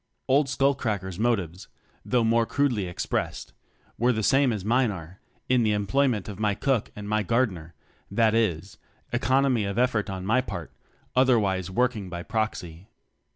[0.27, 1.67] Old Skull cracker's motives
[2.03, 3.53] (though more crudely expressed)
[3.99, 7.75] were the same as mine are, in the employment of my cook and my gardener,
[8.09, 8.79] that is
[9.13, 10.73] economy of effort on my part;
[11.15, 12.87] other wise working by proxy.